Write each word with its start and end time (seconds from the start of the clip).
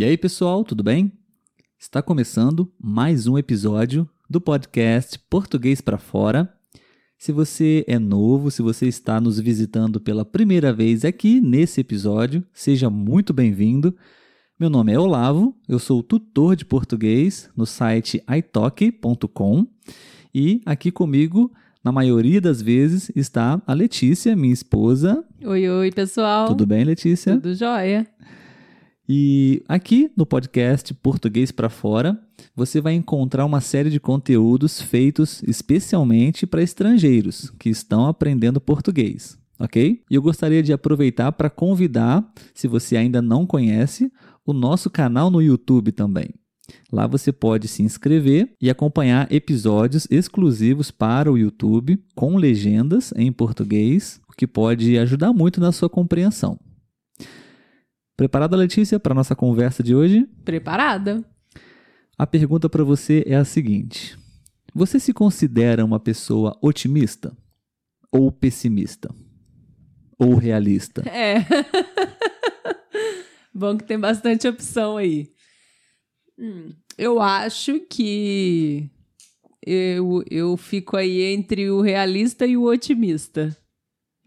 E 0.00 0.04
aí, 0.04 0.16
pessoal, 0.16 0.64
tudo 0.64 0.82
bem? 0.82 1.12
Está 1.78 2.00
começando 2.00 2.72
mais 2.82 3.26
um 3.26 3.36
episódio 3.36 4.08
do 4.30 4.40
podcast 4.40 5.18
Português 5.28 5.82
para 5.82 5.98
Fora. 5.98 6.50
Se 7.18 7.32
você 7.32 7.84
é 7.86 7.98
novo, 7.98 8.50
se 8.50 8.62
você 8.62 8.86
está 8.88 9.20
nos 9.20 9.38
visitando 9.38 10.00
pela 10.00 10.24
primeira 10.24 10.72
vez 10.72 11.04
aqui 11.04 11.38
nesse 11.38 11.82
episódio, 11.82 12.42
seja 12.50 12.88
muito 12.88 13.34
bem-vindo. 13.34 13.94
Meu 14.58 14.70
nome 14.70 14.90
é 14.90 14.98
Olavo, 14.98 15.54
eu 15.68 15.78
sou 15.78 16.02
tutor 16.02 16.56
de 16.56 16.64
português 16.64 17.50
no 17.54 17.66
site 17.66 18.24
italk.com 18.26 19.66
e 20.34 20.62
aqui 20.64 20.90
comigo, 20.90 21.52
na 21.84 21.92
maioria 21.92 22.40
das 22.40 22.62
vezes, 22.62 23.12
está 23.14 23.60
a 23.66 23.74
Letícia, 23.74 24.34
minha 24.34 24.54
esposa. 24.54 25.22
Oi, 25.44 25.68
oi, 25.68 25.92
pessoal. 25.92 26.48
Tudo 26.48 26.64
bem, 26.64 26.84
Letícia? 26.84 27.34
Tudo 27.34 27.54
jóia. 27.54 28.06
E 29.12 29.64
aqui 29.66 30.08
no 30.16 30.24
podcast 30.24 30.94
Português 30.94 31.50
para 31.50 31.68
Fora, 31.68 32.16
você 32.54 32.80
vai 32.80 32.94
encontrar 32.94 33.44
uma 33.44 33.60
série 33.60 33.90
de 33.90 33.98
conteúdos 33.98 34.80
feitos 34.80 35.42
especialmente 35.42 36.46
para 36.46 36.62
estrangeiros 36.62 37.50
que 37.58 37.68
estão 37.68 38.06
aprendendo 38.06 38.60
português, 38.60 39.36
ok? 39.58 40.00
E 40.08 40.14
eu 40.14 40.22
gostaria 40.22 40.62
de 40.62 40.72
aproveitar 40.72 41.32
para 41.32 41.50
convidar, 41.50 42.24
se 42.54 42.68
você 42.68 42.96
ainda 42.96 43.20
não 43.20 43.44
conhece, 43.44 44.12
o 44.46 44.52
nosso 44.52 44.88
canal 44.88 45.28
no 45.28 45.42
YouTube 45.42 45.90
também. 45.90 46.30
Lá 46.92 47.08
você 47.08 47.32
pode 47.32 47.66
se 47.66 47.82
inscrever 47.82 48.54
e 48.62 48.70
acompanhar 48.70 49.26
episódios 49.32 50.06
exclusivos 50.08 50.92
para 50.92 51.32
o 51.32 51.36
YouTube 51.36 52.00
com 52.14 52.36
legendas 52.36 53.12
em 53.16 53.32
português, 53.32 54.20
o 54.28 54.32
que 54.36 54.46
pode 54.46 54.96
ajudar 54.98 55.32
muito 55.32 55.60
na 55.60 55.72
sua 55.72 55.90
compreensão. 55.90 56.60
Preparada, 58.20 58.54
Letícia, 58.54 59.00
para 59.00 59.14
a 59.14 59.14
nossa 59.14 59.34
conversa 59.34 59.82
de 59.82 59.94
hoje? 59.94 60.28
Preparada. 60.44 61.24
A 62.18 62.26
pergunta 62.26 62.68
para 62.68 62.84
você 62.84 63.24
é 63.26 63.34
a 63.34 63.46
seguinte: 63.46 64.14
Você 64.74 65.00
se 65.00 65.14
considera 65.14 65.82
uma 65.86 65.98
pessoa 65.98 66.54
otimista? 66.60 67.34
Ou 68.12 68.30
pessimista? 68.30 69.08
Ou 70.18 70.34
realista? 70.34 71.00
É. 71.08 71.46
Bom 73.54 73.78
que 73.78 73.84
tem 73.84 73.98
bastante 73.98 74.46
opção 74.46 74.98
aí. 74.98 75.32
Hum, 76.38 76.74
eu 76.98 77.22
acho 77.22 77.80
que 77.88 78.90
eu, 79.66 80.22
eu 80.30 80.58
fico 80.58 80.94
aí 80.94 81.22
entre 81.22 81.70
o 81.70 81.80
realista 81.80 82.46
e 82.46 82.54
o 82.54 82.64
otimista. 82.64 83.56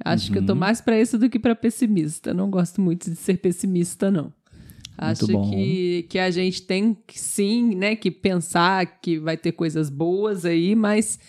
Acho 0.04 0.28
uhum. 0.28 0.34
que 0.34 0.40
eu 0.40 0.46
tô 0.46 0.54
uhum. 0.54 0.60
mais 0.60 0.82
para 0.82 1.00
isso 1.00 1.18
do 1.18 1.30
que 1.30 1.40
para 1.40 1.56
pessimista. 1.56 2.34
Não 2.34 2.50
gosto 2.50 2.82
muito 2.82 3.10
de 3.10 3.16
ser 3.16 3.38
pessimista, 3.38 4.12
não. 4.12 4.32
Acho 4.98 5.26
que, 5.26 6.06
que 6.08 6.20
a 6.20 6.30
gente 6.30 6.62
tem 6.62 6.96
que 7.08 7.20
sim, 7.20 7.76
né, 7.76 7.96
que 7.96 8.12
pensar 8.12 8.86
que 9.02 9.18
vai 9.18 9.36
ter 9.36 9.52
coisas 9.52 9.90
boas 9.90 10.46
aí, 10.46 10.76
mas 10.76 11.20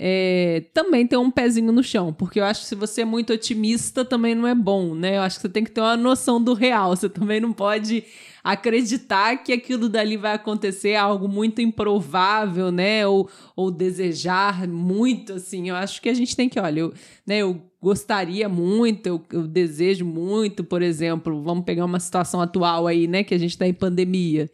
é, 0.00 0.62
também 0.72 1.04
ter 1.04 1.16
um 1.16 1.28
pezinho 1.28 1.72
no 1.72 1.82
chão, 1.82 2.12
porque 2.12 2.38
eu 2.38 2.44
acho 2.44 2.60
que 2.60 2.66
se 2.68 2.76
você 2.76 3.00
é 3.00 3.04
muito 3.04 3.32
otimista 3.32 4.04
também 4.04 4.32
não 4.32 4.46
é 4.46 4.54
bom, 4.54 4.94
né? 4.94 5.16
Eu 5.16 5.22
acho 5.22 5.36
que 5.36 5.42
você 5.42 5.48
tem 5.48 5.64
que 5.64 5.72
ter 5.72 5.80
uma 5.80 5.96
noção 5.96 6.40
do 6.40 6.54
real. 6.54 6.94
Você 6.94 7.08
também 7.08 7.40
não 7.40 7.52
pode 7.52 8.04
acreditar 8.44 9.38
que 9.38 9.52
aquilo 9.52 9.88
dali 9.88 10.16
vai 10.16 10.34
acontecer, 10.34 10.90
é 10.90 10.96
algo 10.96 11.26
muito 11.26 11.60
improvável, 11.60 12.70
né? 12.70 13.04
Ou, 13.08 13.28
ou 13.56 13.72
desejar 13.72 14.68
muito, 14.68 15.32
assim. 15.32 15.68
Eu 15.68 15.74
acho 15.74 16.00
que 16.00 16.08
a 16.08 16.14
gente 16.14 16.36
tem 16.36 16.48
que, 16.48 16.60
olha, 16.60 16.78
eu, 16.78 16.94
né, 17.26 17.38
eu 17.38 17.60
gostaria 17.82 18.48
muito, 18.48 19.06
eu, 19.08 19.20
eu, 19.32 19.48
desejo 19.48 20.04
muito, 20.04 20.62
por 20.62 20.80
exemplo, 20.80 21.42
vamos 21.42 21.64
pegar 21.64 21.84
uma 21.84 21.98
situação 21.98 22.40
atual 22.40 22.86
aí, 22.86 23.08
né, 23.08 23.24
que 23.24 23.34
a 23.34 23.38
gente 23.38 23.50
está 23.50 23.66
em 23.66 23.74
pandemia. 23.74 24.48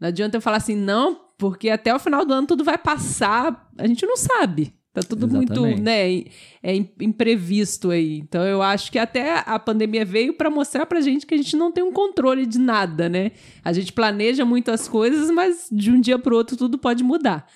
Não 0.00 0.08
adianta 0.08 0.38
eu 0.38 0.40
falar 0.40 0.56
assim, 0.56 0.74
não, 0.74 1.20
porque 1.36 1.68
até 1.68 1.94
o 1.94 1.98
final 1.98 2.24
do 2.24 2.32
ano 2.32 2.46
tudo 2.46 2.64
vai 2.64 2.78
passar, 2.78 3.68
a 3.76 3.86
gente 3.86 4.06
não 4.06 4.16
sabe. 4.16 4.75
Tá 4.96 5.02
tudo 5.02 5.26
Exatamente. 5.26 5.60
muito, 5.60 5.82
né, 5.82 6.24
é 6.62 6.74
imprevisto 7.02 7.90
aí. 7.90 8.16
Então 8.16 8.42
eu 8.46 8.62
acho 8.62 8.90
que 8.90 8.98
até 8.98 9.42
a 9.44 9.58
pandemia 9.58 10.06
veio 10.06 10.32
para 10.32 10.48
mostrar 10.48 10.86
pra 10.86 11.02
gente 11.02 11.26
que 11.26 11.34
a 11.34 11.36
gente 11.36 11.54
não 11.54 11.70
tem 11.70 11.84
um 11.84 11.92
controle 11.92 12.46
de 12.46 12.58
nada, 12.58 13.06
né? 13.06 13.32
A 13.62 13.74
gente 13.74 13.92
planeja 13.92 14.42
muitas 14.42 14.88
coisas, 14.88 15.30
mas 15.30 15.68
de 15.70 15.90
um 15.90 16.00
dia 16.00 16.18
pro 16.18 16.34
outro 16.34 16.56
tudo 16.56 16.78
pode 16.78 17.04
mudar. 17.04 17.46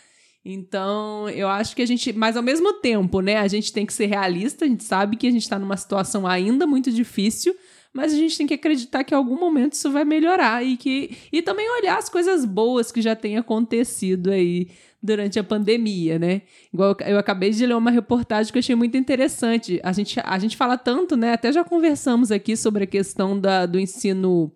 Então, 0.44 1.30
eu 1.30 1.48
acho 1.48 1.74
que 1.74 1.80
a 1.80 1.86
gente, 1.86 2.12
mas 2.12 2.36
ao 2.36 2.42
mesmo 2.42 2.74
tempo, 2.74 3.22
né, 3.22 3.38
a 3.38 3.48
gente 3.48 3.72
tem 3.72 3.86
que 3.86 3.94
ser 3.94 4.04
realista, 4.04 4.66
a 4.66 4.68
gente 4.68 4.84
sabe 4.84 5.16
que 5.16 5.26
a 5.26 5.30
gente 5.30 5.42
está 5.42 5.58
numa 5.58 5.78
situação 5.78 6.26
ainda 6.26 6.66
muito 6.66 6.92
difícil, 6.92 7.56
mas 7.90 8.12
a 8.12 8.16
gente 8.16 8.36
tem 8.36 8.46
que 8.46 8.54
acreditar 8.54 9.02
que 9.02 9.14
em 9.14 9.16
algum 9.16 9.40
momento 9.40 9.72
isso 9.72 9.90
vai 9.90 10.04
melhorar 10.04 10.62
e 10.62 10.76
que 10.76 11.16
e 11.32 11.40
também 11.40 11.66
olhar 11.78 11.96
as 11.96 12.10
coisas 12.10 12.44
boas 12.44 12.92
que 12.92 13.00
já 13.00 13.16
têm 13.16 13.38
acontecido 13.38 14.30
aí 14.30 14.68
durante 15.02 15.38
a 15.38 15.44
pandemia, 15.44 16.18
né? 16.18 16.42
Igual 16.72 16.96
eu 17.06 17.18
acabei 17.18 17.50
de 17.50 17.64
ler 17.64 17.76
uma 17.76 17.90
reportagem 17.90 18.52
que 18.52 18.58
eu 18.58 18.60
achei 18.60 18.74
muito 18.74 18.96
interessante. 18.96 19.80
A 19.82 19.92
gente, 19.92 20.20
a 20.22 20.38
gente 20.38 20.56
fala 20.56 20.76
tanto, 20.76 21.16
né? 21.16 21.32
Até 21.32 21.52
já 21.52 21.64
conversamos 21.64 22.30
aqui 22.30 22.56
sobre 22.56 22.84
a 22.84 22.86
questão 22.86 23.38
da, 23.38 23.66
do 23.66 23.78
ensino 23.78 24.52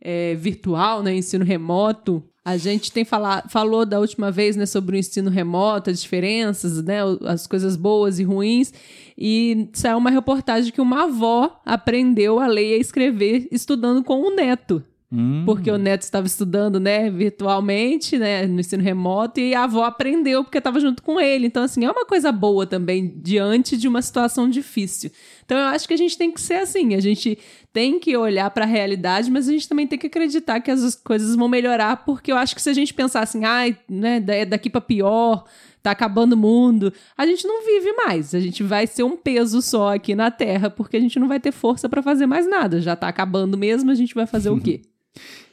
é, 0.00 0.34
virtual, 0.34 1.02
né? 1.02 1.14
Ensino 1.14 1.44
remoto. 1.44 2.22
A 2.44 2.56
gente 2.56 2.90
tem 2.90 3.04
falar, 3.04 3.46
falou 3.48 3.84
da 3.84 4.00
última 4.00 4.30
vez 4.30 4.56
né, 4.56 4.64
sobre 4.64 4.96
o 4.96 4.98
ensino 4.98 5.28
remoto, 5.28 5.90
as 5.90 6.00
diferenças, 6.00 6.82
né, 6.82 7.00
as 7.26 7.46
coisas 7.46 7.76
boas 7.76 8.18
e 8.18 8.24
ruins. 8.24 8.72
E 9.18 9.68
saiu 9.74 9.98
uma 9.98 10.08
reportagem 10.08 10.72
que 10.72 10.80
uma 10.80 11.04
avó 11.04 11.60
aprendeu 11.66 12.40
a 12.40 12.46
ler 12.46 12.70
e 12.70 12.74
a 12.74 12.78
escrever 12.78 13.48
estudando 13.52 14.02
com 14.02 14.22
o 14.22 14.34
neto. 14.34 14.82
Hum. 15.10 15.42
Porque 15.46 15.70
o 15.70 15.78
neto 15.78 16.02
estava 16.02 16.26
estudando, 16.26 16.78
né, 16.78 17.10
virtualmente, 17.10 18.18
né, 18.18 18.46
no 18.46 18.60
ensino 18.60 18.82
remoto, 18.82 19.40
e 19.40 19.54
a 19.54 19.64
avó 19.64 19.84
aprendeu 19.84 20.44
porque 20.44 20.58
estava 20.58 20.78
junto 20.78 21.02
com 21.02 21.18
ele. 21.18 21.46
Então, 21.46 21.62
assim, 21.62 21.84
é 21.84 21.90
uma 21.90 22.04
coisa 22.04 22.30
boa 22.30 22.66
também 22.66 23.14
diante 23.16 23.76
de 23.78 23.88
uma 23.88 24.02
situação 24.02 24.50
difícil. 24.50 25.10
Então, 25.46 25.56
eu 25.56 25.64
acho 25.68 25.88
que 25.88 25.94
a 25.94 25.96
gente 25.96 26.18
tem 26.18 26.30
que 26.30 26.40
ser 26.40 26.56
assim, 26.56 26.94
a 26.94 27.00
gente 27.00 27.38
tem 27.72 27.98
que 27.98 28.14
olhar 28.18 28.50
para 28.50 28.64
a 28.64 28.68
realidade, 28.68 29.30
mas 29.30 29.48
a 29.48 29.52
gente 29.52 29.66
também 29.66 29.86
tem 29.86 29.98
que 29.98 30.08
acreditar 30.08 30.60
que 30.60 30.70
as 30.70 30.94
coisas 30.94 31.34
vão 31.34 31.48
melhorar, 31.48 32.04
porque 32.04 32.30
eu 32.30 32.36
acho 32.36 32.54
que 32.54 32.60
se 32.60 32.68
a 32.68 32.74
gente 32.74 32.92
pensar 32.92 33.22
assim, 33.22 33.46
ai, 33.46 33.78
né, 33.88 34.20
daqui 34.44 34.68
para 34.68 34.80
pior, 34.82 35.44
tá 35.82 35.92
acabando 35.92 36.34
o 36.34 36.36
mundo, 36.36 36.92
a 37.16 37.24
gente 37.24 37.46
não 37.46 37.64
vive 37.64 37.92
mais. 37.92 38.34
A 38.34 38.40
gente 38.40 38.62
vai 38.62 38.86
ser 38.86 39.04
um 39.04 39.16
peso 39.16 39.62
só 39.62 39.94
aqui 39.94 40.14
na 40.14 40.30
Terra, 40.30 40.68
porque 40.68 40.98
a 40.98 41.00
gente 41.00 41.18
não 41.18 41.28
vai 41.28 41.40
ter 41.40 41.52
força 41.52 41.88
para 41.88 42.02
fazer 42.02 42.26
mais 42.26 42.46
nada. 42.46 42.78
Já 42.78 42.94
tá 42.94 43.08
acabando 43.08 43.56
mesmo, 43.56 43.90
a 43.90 43.94
gente 43.94 44.14
vai 44.14 44.26
fazer 44.26 44.50
o 44.50 44.60
quê? 44.60 44.82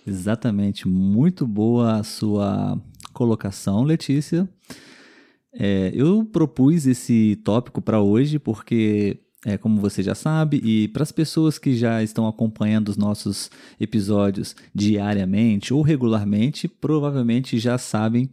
Exatamente, 0.06 0.88
muito 0.88 1.48
boa 1.48 1.96
a 1.96 2.04
sua 2.04 2.80
colocação, 3.12 3.84
Letícia. 3.84 4.48
É, 5.52 5.92
eu 5.96 6.24
propus 6.24 6.86
esse 6.86 7.38
tópico 7.44 7.82
para 7.82 8.00
hoje 8.00 8.38
porque, 8.38 9.22
é, 9.44 9.58
como 9.58 9.82
você 9.82 10.04
já 10.04 10.14
sabe, 10.14 10.62
e 10.64 10.90
para 10.90 11.02
as 11.02 11.12
pessoas 11.12 11.58
que 11.58 11.76
já 11.76 12.04
estão 12.04 12.28
acompanhando 12.28 12.90
os 12.90 12.98
nossos 12.98 13.50
episódios 13.80 14.56
diariamente 14.76 15.74
ou 15.74 15.82
regularmente, 15.82 16.68
provavelmente 16.68 17.58
já 17.58 17.78
sabem 17.78 18.30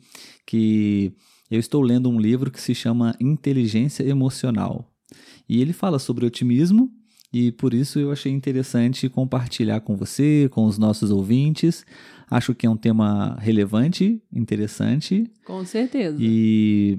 que 0.46 1.14
eu 1.50 1.58
estou 1.58 1.80
lendo 1.80 2.10
um 2.10 2.20
livro 2.20 2.50
que 2.50 2.60
se 2.60 2.74
chama 2.74 3.16
Inteligência 3.18 4.02
Emocional. 4.02 4.92
E 5.48 5.60
ele 5.60 5.72
fala 5.72 5.98
sobre 5.98 6.26
otimismo 6.26 6.92
e 7.32 7.50
por 7.50 7.72
isso 7.72 7.98
eu 7.98 8.12
achei 8.12 8.30
interessante 8.30 9.08
compartilhar 9.08 9.80
com 9.80 9.96
você, 9.96 10.48
com 10.50 10.66
os 10.66 10.76
nossos 10.76 11.10
ouvintes. 11.10 11.84
Acho 12.30 12.54
que 12.54 12.66
é 12.66 12.70
um 12.70 12.76
tema 12.76 13.36
relevante, 13.40 14.22
interessante. 14.32 15.30
Com 15.44 15.64
certeza. 15.64 16.16
E 16.20 16.98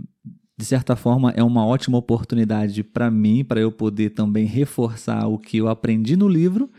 de 0.58 0.66
certa 0.66 0.96
forma 0.96 1.32
é 1.32 1.44
uma 1.44 1.66
ótima 1.66 1.98
oportunidade 1.98 2.84
para 2.84 3.12
mim, 3.12 3.44
para 3.44 3.60
eu 3.60 3.72
poder 3.72 4.12
também 4.12 4.46
reforçar 4.46 5.28
o 5.28 5.38
que 5.38 5.58
eu 5.58 5.68
aprendi 5.68 6.16
no 6.16 6.28
livro 6.28 6.70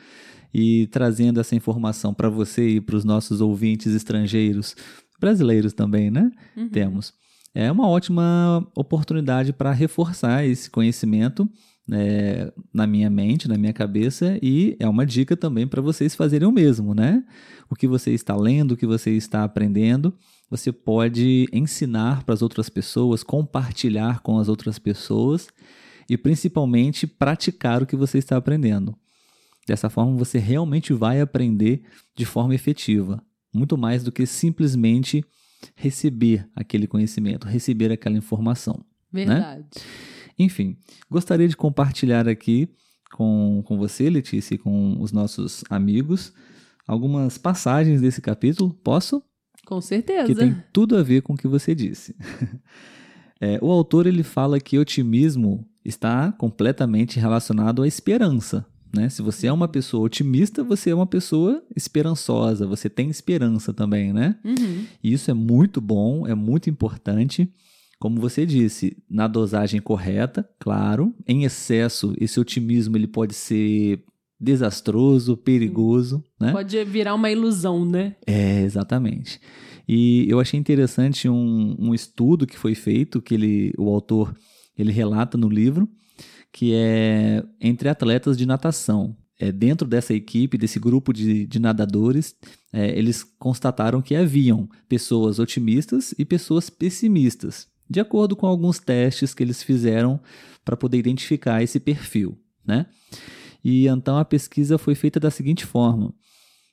e 0.53 0.89
trazendo 0.89 1.41
essa 1.41 1.55
informação 1.55 2.13
para 2.13 2.29
você 2.29 2.69
e 2.69 2.81
para 2.81 2.97
os 2.97 3.05
nossos 3.05 3.41
ouvintes 3.41 3.95
estrangeiros, 3.95 4.75
brasileiros 5.21 5.73
também, 5.73 6.11
né? 6.11 6.31
Uhum. 6.57 6.69
Temos. 6.69 7.13
É 7.55 7.71
uma 7.71 7.89
ótima 7.89 8.67
oportunidade 8.75 9.53
para 9.53 9.73
reforçar 9.73 10.45
esse 10.45 10.69
conhecimento 10.69 11.49
é, 11.91 12.53
na 12.73 12.87
minha 12.87 13.11
mente, 13.11 13.49
na 13.49 13.59
minha 13.59 13.73
cabeça, 13.73 14.39
e 14.43 14.77
é 14.79 14.89
uma 14.89 15.05
dica 15.05 15.37
também 15.37 15.67
para 15.67 15.83
vocês 15.83 16.15
fazerem 16.15 16.49
o 16.49 16.53
mesmo, 16.53 16.95
né? 16.95 17.25
O 17.71 17.75
que 17.75 17.87
você 17.87 18.13
está 18.13 18.37
lendo, 18.37 18.73
o 18.73 18.77
que 18.77 18.87
você 18.87 19.11
está 19.11 19.45
aprendendo, 19.45 20.15
você 20.51 20.73
pode 20.73 21.47
ensinar 21.53 22.25
para 22.25 22.35
as 22.35 22.43
outras 22.43 22.69
pessoas, 22.69 23.23
compartilhar 23.23 24.21
com 24.21 24.39
as 24.39 24.49
outras 24.49 24.79
pessoas 24.79 25.49
e 26.09 26.17
principalmente 26.17 27.07
praticar 27.07 27.83
o 27.83 27.87
que 27.87 27.97
você 27.97 28.19
está 28.19 28.37
aprendendo. 28.37 28.97
Dessa 29.67 29.89
forma, 29.89 30.17
você 30.17 30.39
realmente 30.39 30.93
vai 30.93 31.21
aprender 31.21 31.83
de 32.15 32.25
forma 32.25 32.55
efetiva, 32.55 33.23
muito 33.53 33.79
mais 33.79 34.05
do 34.05 34.13
que 34.13 34.27
simplesmente 34.27 35.25
receber 35.75 36.47
aquele 36.55 36.87
conhecimento, 36.87 37.47
receber 37.47 37.91
aquela 37.91 38.17
informação. 38.17 38.85
Né? 39.11 39.25
Verdade. 39.25 39.67
Né? 39.75 40.14
Enfim, 40.39 40.77
gostaria 41.11 41.49
de 41.49 41.57
compartilhar 41.57 42.29
aqui 42.29 42.69
com, 43.13 43.63
com 43.65 43.79
você, 43.79 44.11
Letícia, 44.11 44.55
e 44.55 44.59
com 44.59 45.01
os 45.01 45.13
nossos 45.13 45.65
amigos, 45.71 46.33
algumas 46.87 47.39
passagens 47.39 48.01
desse 48.01 48.21
capítulo. 48.21 48.75
Posso? 48.83 49.23
Com 49.67 49.81
certeza. 49.81 50.27
Que 50.27 50.35
tem 50.35 50.57
tudo 50.73 50.97
a 50.97 51.03
ver 51.03 51.23
com 51.23 51.35
o 51.35 51.37
que 51.37 51.49
você 51.49 51.75
disse. 51.75 52.15
É, 53.41 53.59
o 53.61 53.71
autor 53.71 54.07
ele 54.07 54.23
fala 54.23 54.61
que 54.61 54.79
otimismo 54.79 55.67
está 55.85 56.33
completamente 56.33 57.19
relacionado 57.19 57.83
à 57.83 57.87
esperança. 57.87 58.65
Né? 58.95 59.09
Se 59.09 59.21
você 59.21 59.49
é 59.49 59.53
uma 59.53 59.69
pessoa 59.69 60.05
otimista, 60.05 60.63
você 60.63 60.91
é 60.91 60.95
uma 60.95 61.07
pessoa 61.07 61.63
esperançosa, 61.77 62.67
você 62.67 62.89
tem 62.89 63.11
esperança 63.11 63.75
também, 63.75 64.13
né? 64.13 64.37
Uhum. 64.45 64.87
E 65.03 65.13
isso 65.13 65.31
é 65.31 65.35
muito 65.35 65.81
bom, 65.81 66.27
é 66.27 66.35
muito 66.35 66.71
importante. 66.71 67.53
Como 68.05 68.21
você 68.21 68.45
disse, 68.45 68.99
na 69.09 69.27
dosagem 69.27 69.81
correta, 69.81 70.47
claro. 70.61 71.15
Em 71.27 71.45
excesso, 71.45 72.13
esse 72.21 72.39
otimismo 72.39 72.99
ele 72.99 73.07
pode 73.07 73.33
ser 73.33 74.05
desastroso, 74.39 75.39
perigoso, 75.39 76.23
né? 76.39 76.53
Pode 76.53 76.85
virar 76.85 77.15
uma 77.15 77.31
ilusão, 77.31 77.83
né? 77.83 78.15
É, 78.27 78.61
exatamente. 78.61 79.41
E 79.89 80.27
eu 80.29 80.39
achei 80.39 80.61
interessante 80.61 81.31
um, 81.31 81.77
um 81.79 81.95
estudo 81.95 82.47
que 82.47 82.59
foi 82.59 82.75
feito, 82.75 83.23
que 83.23 83.33
ele, 83.33 83.73
o 83.79 83.89
autor 83.89 84.37
ele 84.77 84.93
relata 84.93 85.39
no 85.39 85.49
livro, 85.49 85.89
que 86.53 86.75
é 86.75 87.43
entre 87.59 87.89
atletas 87.89 88.37
de 88.37 88.45
natação. 88.45 89.17
É, 89.41 89.51
dentro 89.51 89.89
dessa 89.89 90.13
equipe, 90.13 90.59
desse 90.59 90.79
grupo 90.79 91.11
de, 91.11 91.47
de 91.47 91.59
nadadores, 91.59 92.37
é, 92.71 92.99
eles 92.99 93.25
constataram 93.39 94.03
que 94.03 94.15
haviam 94.15 94.69
pessoas 94.91 95.39
otimistas 95.39 96.15
e 96.19 96.25
pessoas 96.27 96.69
pessimistas, 96.69 97.73
de 97.89 98.01
acordo 98.01 98.35
com 98.35 98.47
alguns 98.47 98.79
testes 98.79 99.35
que 99.35 99.43
eles 99.43 99.63
fizeram 99.63 100.21
para 100.65 100.77
poder 100.77 100.99
identificar 100.99 101.63
esse 101.63 101.79
perfil. 101.79 102.39
Né? 102.65 102.87
E 103.63 103.87
então 103.87 104.17
a 104.19 104.25
pesquisa 104.25 104.79
foi 104.79 104.95
feita 104.95 105.21
da 105.21 105.31
seguinte 105.31 105.65
forma: 105.65 106.15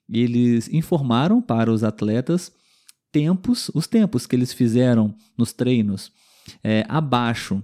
eles 0.10 0.68
informaram 0.70 1.42
para 1.42 1.72
os 1.72 1.84
atletas 1.84 2.52
tempos, 3.12 3.70
os 3.74 3.88
tempos 3.88 4.26
que 4.26 4.36
eles 4.36 4.54
fizeram 4.54 5.16
nos 5.38 5.52
treinos 5.52 6.12
é, 6.64 6.86
abaixo 6.88 7.62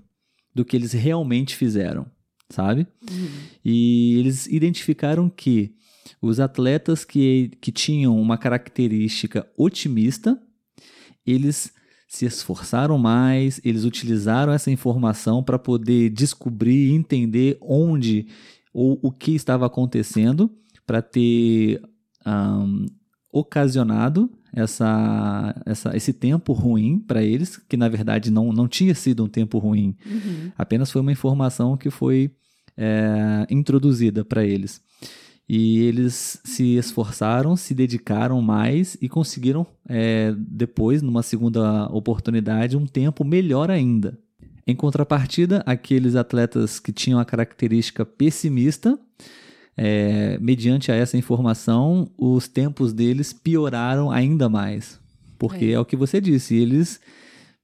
do 0.54 0.66
que 0.66 0.76
eles 0.76 0.92
realmente 0.92 1.56
fizeram, 1.56 2.06
sabe? 2.50 2.88
Uhum. 3.10 3.30
E 3.64 4.18
eles 4.20 4.48
identificaram 4.48 5.30
que 5.30 5.76
os 6.22 6.40
atletas 6.40 7.06
que, 7.06 7.52
que 7.62 7.72
tinham 7.72 8.20
uma 8.20 8.38
característica 8.38 9.48
otimista, 9.56 10.42
eles 11.26 11.72
se 12.18 12.26
esforçaram 12.26 12.98
mais, 12.98 13.62
eles 13.64 13.84
utilizaram 13.84 14.52
essa 14.52 14.72
informação 14.72 15.44
para 15.44 15.60
poder 15.60 16.10
descobrir 16.10 16.90
e 16.90 16.94
entender 16.94 17.58
onde 17.62 18.28
ou 18.74 19.00
o 19.04 19.12
que 19.12 19.36
estava 19.36 19.66
acontecendo 19.68 20.52
para 20.86 21.02
ter 21.02 21.80
um, 22.26 22.86
ocasionado 23.32 24.32
essa, 24.52 25.56
essa, 25.66 25.96
esse 25.96 26.12
tempo 26.12 26.54
ruim 26.54 26.98
para 26.98 27.22
eles, 27.24 27.58
que 27.58 27.78
na 27.78 27.88
verdade 27.88 28.32
não, 28.32 28.52
não 28.52 28.68
tinha 28.68 28.96
sido 28.96 29.24
um 29.24 29.28
tempo 29.30 29.60
ruim, 29.60 29.96
Uhum. 30.06 30.52
apenas 30.58 30.90
foi 30.90 31.02
uma 31.02 31.12
informação 31.12 31.78
que 31.78 31.92
foi 31.92 32.32
é, 32.76 33.46
introduzida 33.50 34.26
para 34.26 34.44
eles. 34.44 34.82
E 35.50 35.80
eles 35.80 36.42
se 36.44 36.76
esforçaram, 36.76 37.56
se 37.56 37.74
dedicaram 37.74 38.42
mais 38.42 38.98
e 39.02 39.08
conseguiram, 39.08 39.66
é, 39.88 40.34
depois, 40.38 41.02
numa 41.02 41.24
segunda 41.24 41.86
oportunidade, 41.88 42.76
um 42.76 42.86
tempo 42.86 43.24
melhor 43.24 43.72
ainda. 43.72 44.18
Em 44.66 44.76
contrapartida, 44.76 45.64
aqueles 45.66 46.16
atletas 46.16 46.80
que 46.80 46.92
tinham 46.92 47.18
a 47.18 47.24
característica 47.24 48.06
pessimista, 48.06 49.00
é, 49.78 50.38
mediante 50.42 50.92
a 50.92 50.96
essa 50.96 51.16
informação, 51.18 52.12
os 52.18 52.50
tempos 52.50 52.92
deles 52.92 53.32
pioraram 53.32 54.12
ainda 54.12 54.50
mais. 54.50 55.00
Porque 55.40 55.66
é, 55.68 55.72
É. 55.72 55.80
o 55.80 55.86
que 55.86 55.96
você 55.96 56.20
disse, 56.20 56.56
eles, 56.56 57.00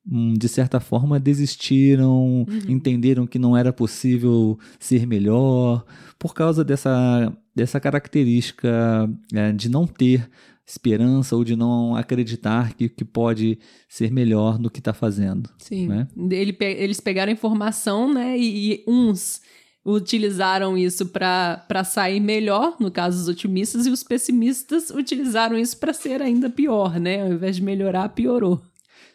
de 0.06 0.50
certa 0.50 0.80
forma, 0.80 1.20
desistiram, 1.20 2.46
entenderam 2.68 3.26
que 3.26 3.40
não 3.40 3.56
era 3.56 3.72
possível 3.72 4.60
ser 4.78 5.08
melhor, 5.08 5.86
por 6.20 6.34
causa 6.34 6.64
dessa, 6.64 7.32
dessa 7.56 7.80
característica 7.80 9.10
é, 9.34 9.52
de 9.54 9.70
não 9.70 9.88
ter 9.88 10.30
esperança 10.66 11.36
ou 11.36 11.44
de 11.44 11.56
não 11.56 11.96
acreditar 11.96 12.74
que, 12.74 12.88
que 12.90 13.04
pode 13.04 13.60
ser 13.88 14.12
melhor 14.12 14.60
no 14.60 14.70
que 14.70 14.80
está 14.80 14.94
fazendo. 14.94 15.50
Sim. 15.58 15.88
né? 15.88 16.08
Ele 16.32 16.56
eles 16.60 17.00
pegaram 17.00 17.32
informação, 17.32 18.14
né? 18.14 18.38
E, 18.38 18.74
e 18.74 18.84
uns 18.88 19.42
utilizaram 19.86 20.78
isso 20.78 21.08
para 21.08 21.84
sair 21.84 22.22
melhor, 22.22 22.78
no 22.80 22.90
caso 22.90 23.22
os 23.22 23.28
otimistas, 23.28 23.86
e 23.86 23.90
os 23.90 24.02
pessimistas 24.04 24.90
utilizaram 24.90 25.58
isso 25.58 25.78
para 25.78 25.92
ser 25.92 26.22
ainda 26.22 26.50
pior, 26.50 27.00
né? 27.00 27.22
Ao 27.24 27.34
invés 27.34 27.58
de 27.58 27.64
melhorar, 27.64 28.08
piorou. 28.10 28.62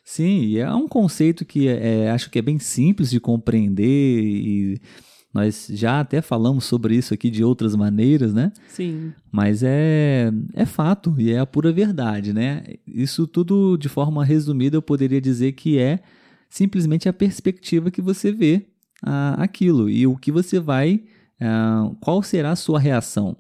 Sim, 0.09 0.41
e 0.41 0.59
é 0.59 0.75
um 0.75 0.89
conceito 0.89 1.45
que 1.45 1.69
é, 1.69 2.05
é, 2.05 2.11
acho 2.11 2.31
que 2.31 2.39
é 2.39 2.43
bem 2.43 2.59
simples 2.59 3.11
de 3.11 3.21
compreender 3.21 3.85
e 3.85 4.81
nós 5.35 5.69
já 5.71 6.01
até 6.01 6.23
falamos 6.23 6.65
sobre 6.65 6.97
isso 6.97 7.13
aqui 7.13 7.29
de 7.29 7.45
outras 7.45 7.77
maneiras, 7.77 8.33
né? 8.33 8.51
Sim. 8.69 9.13
Mas 9.31 9.63
é, 9.63 10.33
é 10.55 10.65
fato 10.65 11.15
e 11.19 11.31
é 11.31 11.39
a 11.39 11.45
pura 11.45 11.71
verdade, 11.71 12.33
né? 12.33 12.65
Isso 12.87 13.27
tudo 13.27 13.77
de 13.77 13.91
forma 13.91 14.25
resumida 14.25 14.79
eu 14.79 14.83
poderia 14.83 15.21
dizer 15.21 15.53
que 15.53 15.79
é 15.79 16.01
simplesmente 16.49 17.07
a 17.07 17.13
perspectiva 17.13 17.91
que 17.91 18.01
você 18.01 18.33
vê 18.33 18.67
ah, 19.05 19.35
aquilo 19.39 19.91
e 19.91 20.07
o 20.07 20.17
que 20.17 20.33
você 20.33 20.59
vai, 20.59 21.03
ah, 21.39 21.91
qual 22.01 22.23
será 22.23 22.53
a 22.53 22.57
sua 22.57 22.81
reação 22.81 23.37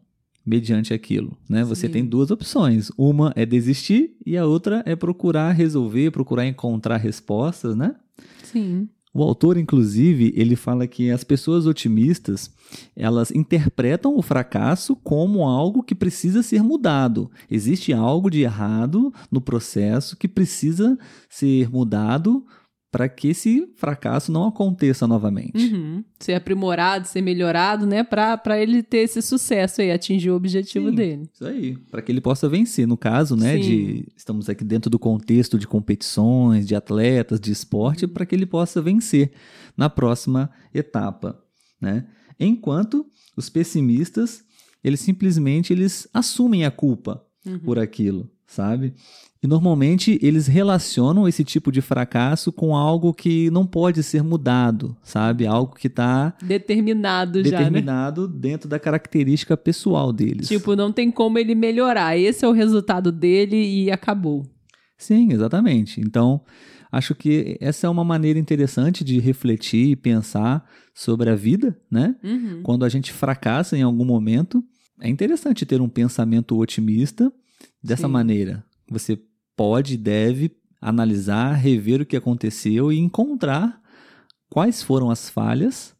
mediante 0.49 0.95
aquilo, 0.95 1.37
né? 1.49 1.62
Você 1.65 1.87
Sim. 1.87 1.93
tem 1.93 2.05
duas 2.05 2.31
opções, 2.31 2.91
uma 2.97 3.33
é 3.37 3.45
desistir 3.45 4.17
e 4.25 4.37
a 4.37 4.47
outra 4.47 4.83
é 4.87 4.97
procurar 4.97 5.53
resolver, 5.53 6.11
procurar 6.11 6.47
encontrar 6.47 6.97
respostas, 6.97 7.77
né? 7.77 7.95
Sim. 8.43 8.89
O 9.12 9.23
autor, 9.23 9.56
inclusive, 9.56 10.33
ele 10.37 10.55
fala 10.55 10.87
que 10.87 11.11
as 11.11 11.25
pessoas 11.25 11.67
otimistas, 11.67 12.50
elas 12.95 13.31
interpretam 13.31 14.17
o 14.17 14.23
fracasso 14.23 14.95
como 14.97 15.45
algo 15.45 15.83
que 15.83 15.95
precisa 15.95 16.43
ser 16.43 16.62
mudado. 16.62 17.31
Existe 17.50 17.93
algo 17.93 18.31
de 18.31 18.43
errado 18.43 19.12
no 19.31 19.41
processo 19.41 20.17
que 20.17 20.29
precisa 20.29 20.99
ser 21.29 21.71
mudado 21.71 22.47
para 22.90 23.06
que 23.08 23.29
esse 23.29 23.69
fracasso 23.76 24.32
não 24.32 24.46
aconteça 24.46 25.06
novamente. 25.06 25.75
Uhum. 25.75 26.02
Ser 26.19 26.35
aprimorado, 26.35 27.06
ser 27.06 27.20
melhorado, 27.20 27.87
né? 27.87 28.02
Para 28.02 28.58
ele 28.61 28.82
ter 28.82 28.99
esse 28.99 29.20
sucesso 29.20 29.82
aí, 29.82 29.90
atingir 29.90 30.31
o 30.31 30.35
objetivo 30.37 30.88
Sim. 30.88 30.94
dele. 30.94 31.29
Isso 31.32 31.44
aí, 31.44 31.76
para 31.90 32.00
que 32.00 32.11
ele 32.11 32.20
possa 32.20 32.49
vencer. 32.49 32.87
No 32.87 32.96
caso, 32.96 33.37
né, 33.37 33.56
Sim. 33.56 33.61
de 33.62 34.08
estamos 34.17 34.49
aqui 34.49 34.64
dentro 34.64 34.88
do 34.90 34.99
contexto 34.99 35.58
de 35.58 35.67
competições, 35.67 36.66
de 36.66 36.75
atletas, 36.75 37.38
de 37.38 37.52
esporte, 37.52 38.07
para 38.07 38.25
que 38.25 38.35
ele 38.35 38.47
possa 38.47 38.80
vencer 38.80 39.33
na 39.76 39.90
próxima 39.90 40.50
etapa, 40.73 41.38
né? 41.80 42.07
Enquanto 42.40 43.04
os 43.37 43.50
pessimistas, 43.50 44.42
eles 44.83 45.00
simplesmente 45.00 45.73
eles 45.73 46.09
assumem 46.14 46.64
a 46.64 46.71
culpa 46.71 47.23
Uhum. 47.47 47.59
por 47.61 47.78
aquilo, 47.78 48.28
sabe? 48.49 48.95
E 49.40 49.47
normalmente 49.47 50.19
eles 50.21 50.49
relacionam 50.49 51.28
esse 51.28 51.45
tipo 51.45 51.71
de 51.71 51.81
fracasso 51.81 52.50
com 52.50 52.75
algo 52.75 53.14
que 53.14 53.49
não 53.50 53.64
pode 53.64 54.02
ser 54.02 54.25
mudado, 54.25 54.97
sabe? 55.00 55.47
Algo 55.47 55.76
que 55.76 55.87
está 55.87 56.35
Determinado 56.43 57.45
já, 57.45 57.50
né? 57.50 57.59
determinado 57.59 58.26
dentro 58.26 58.69
da 58.69 58.81
característica 58.81 59.57
pessoal 59.57 60.12
deles. 60.12 60.49
Tipo, 60.49 60.75
não 60.75 60.90
tem 60.90 61.09
como 61.09 61.38
ele 61.38 61.55
melhorar. 61.55 62.19
Esse 62.19 62.45
é 62.45 62.49
o 62.49 62.52
resultado 62.52 63.12
dele 63.12 63.57
e 63.57 63.93
acabou. 63.93 64.45
Sim, 64.97 65.33
exatamente. 65.33 66.00
Então, 66.00 66.40
acho 66.90 67.14
que 67.14 67.57
essa 67.61 67.87
é 67.87 67.90
uma 67.90 68.02
maneira 68.02 68.40
interessante 68.40 69.05
de 69.05 69.21
refletir 69.21 69.90
e 69.90 69.97
pensar 69.97 70.69
sobre 70.93 71.31
a 71.31 71.37
vida, 71.37 71.78
né? 71.88 72.17
Uhum. 72.25 72.62
Quando 72.64 72.85
a 72.85 72.88
gente 72.88 73.12
fracassa 73.12 73.78
em 73.78 73.83
algum 73.83 74.05
momento, 74.05 74.64
é 75.00 75.09
interessante 75.09 75.64
ter 75.64 75.81
um 75.81 75.88
pensamento 75.88 76.59
otimista 76.59 77.33
dessa 77.83 78.07
Sim. 78.07 78.12
maneira. 78.12 78.65
Você 78.91 79.21
pode 79.57 79.95
e 79.95 79.99
deve 79.99 80.57
analisar, 80.81 81.55
rever 81.55 82.00
o 82.00 82.07
que 82.07 82.17
aconteceu 82.17 82.93
e 82.93 82.99
encontrar 82.99 83.81
quais 84.49 84.83
foram 84.83 85.11
as 85.11 85.29
falhas 85.29 85.95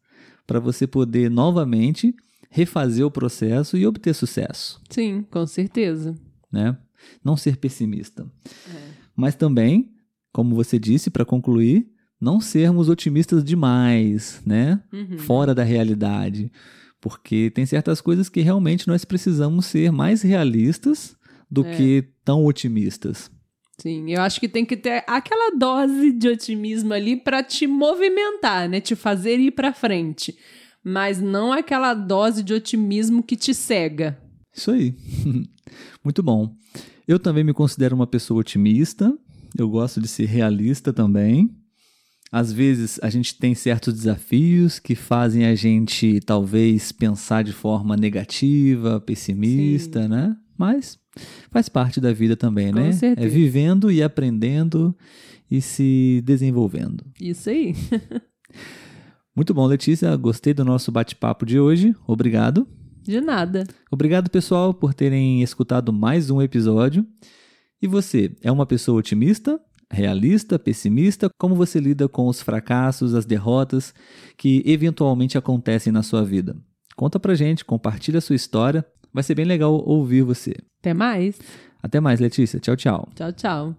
para 0.47 0.61
você 0.61 0.87
poder 0.87 1.31
novamente 1.31 2.15
refazer 2.51 3.05
o 3.05 3.11
processo 3.11 3.77
e 3.77 3.87
obter 3.87 4.15
sucesso 4.15 4.81
Sim, 4.89 5.23
com 5.31 5.47
certeza. 5.47 6.15
né? 6.51 6.79
Não 7.23 7.37
ser 7.37 7.57
pessimista. 7.59 8.27
É. 8.73 8.89
Mas 9.15 9.35
também, 9.35 9.93
como 10.33 10.55
você 10.55 10.79
disse, 10.79 11.11
para 11.11 11.25
concluir, 11.25 11.89
não 12.21 12.41
sermos 12.41 12.89
otimistas 12.89 13.45
demais, 13.45 14.41
né? 14.47 14.83
Uhum. 14.93 15.19
Fora 15.19 15.55
da 15.55 15.63
realidade. 15.63 16.51
Porque 17.01 17.51
tem 17.51 17.65
certas 17.67 18.01
coisas 18.01 18.29
que 18.29 18.41
realmente 18.41 18.89
nós 18.89 19.05
precisamos 19.05 19.67
ser 19.67 19.93
mais 19.93 20.23
realistas 20.23 21.17
do 21.51 21.65
É. 21.65 21.77
que 21.77 22.05
tão 22.25 22.45
otimistas. 22.45 23.31
Sim, 23.81 24.11
eu 24.11 24.21
acho 24.21 24.41
que 24.41 24.49
tem 24.49 24.65
que 24.65 24.77
ter 24.77 25.05
aquela 25.07 25.57
dose 25.57 26.11
de 26.13 26.29
otimismo 26.29 26.93
ali 26.93 27.17
pra 27.17 27.43
te 27.45 27.67
movimentar, 27.67 28.69
né? 28.69 28.81
Te 28.81 28.97
fazer 28.97 29.39
ir 29.39 29.53
pra 29.53 29.73
frente. 29.73 30.37
Mas 30.83 31.21
não 31.21 31.53
aquela 31.53 31.95
dose 31.95 32.43
de 32.43 32.53
otimismo 32.53 33.23
que 33.23 33.37
te 33.37 33.55
cega. 33.55 34.19
Isso 34.55 34.71
aí. 34.73 34.95
Muito 36.03 36.23
bom. 36.23 36.57
Eu 37.07 37.19
também 37.19 37.45
me 37.45 37.53
considero 37.55 37.95
uma 37.95 38.07
pessoa 38.07 38.41
otimista. 38.41 39.17
Eu 39.57 39.69
gosto 39.69 40.01
de 40.01 40.09
ser 40.09 40.27
realista 40.27 40.93
também. 40.93 41.49
Às 42.31 42.53
vezes 42.53 42.99
a 43.03 43.09
gente 43.09 43.39
tem 43.39 43.55
certos 43.55 43.95
desafios 43.95 44.79
que 44.79 44.95
fazem 44.95 45.47
a 45.47 45.55
gente 45.55 46.21
talvez 46.21 46.93
pensar 46.93 47.43
de 47.43 47.53
forma 47.53 47.97
negativa, 47.97 49.01
pessimista, 49.01 50.03
Sim. 50.03 50.09
né? 50.09 50.37
Mas 50.57 50.99
faz 51.51 51.69
parte 51.69 52.01
da 52.01 52.13
vida 52.13 52.37
também, 52.37 52.73
Com 52.73 52.81
né? 52.81 52.93
Certeza. 52.93 53.27
É 53.27 53.31
vivendo 53.31 53.91
e 53.91 54.03
aprendendo 54.03 54.95
e 55.51 55.61
se 55.63 56.23
desenvolvendo. 56.25 57.05
Isso 57.21 57.49
aí. 57.49 57.75
Muito 59.35 59.55
bom, 59.55 59.67
Letícia. 59.67 60.15
Gostei 60.17 60.53
do 60.53 60.65
nosso 60.65 60.91
bate-papo 60.91 61.47
de 61.47 61.59
hoje. 61.61 61.95
Obrigado. 62.07 62.67
De 63.03 63.21
nada. 63.21 63.65
Obrigado, 63.91 64.29
pessoal, 64.29 64.75
por 64.75 64.93
terem 64.93 65.43
escutado 65.43 65.93
mais 65.93 66.29
um 66.29 66.43
episódio. 66.43 67.07
E 67.81 67.87
você, 67.87 68.35
é 68.43 68.51
uma 68.51 68.67
pessoa 68.67 68.99
otimista, 68.99 69.59
realista, 69.91 70.59
pessimista? 70.59 71.29
Como 71.39 71.55
você 71.55 71.81
lida 71.81 72.09
com 72.09 72.27
os 72.27 72.41
fracassos, 72.43 73.15
as 73.15 73.25
derrotas 73.25 73.95
que 74.37 74.63
eventualmente 74.67 75.39
acontecem 75.39 75.93
na 75.93 76.03
sua 76.03 76.25
vida? 76.25 76.57
Conta 76.97 77.21
pra 77.21 77.35
gente, 77.35 77.65
compartilha 77.65 78.19
a 78.19 78.23
sua 78.23 78.37
história. 78.37 78.85
Vai 79.13 79.23
ser 79.23 79.35
bem 79.35 79.45
legal 79.45 79.73
ouvir 79.73 80.23
você. 80.23 80.55
Até 80.81 80.93
mais. 80.93 81.39
Até 81.83 82.01
mais, 82.01 82.21
Letícia. 82.21 82.59
Tchau, 82.61 82.77
tchau. 82.77 83.09
Tchau, 83.15 83.33
tchau. 83.33 83.77